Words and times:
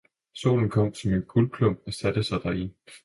-Solen 0.41 0.69
kom, 0.69 0.89
som 0.93 1.13
en 1.13 1.21
Guldklump, 1.33 1.79
og 1.85 1.93
satte 1.93 2.23
sig 2.23 2.39
deri. 2.47 2.67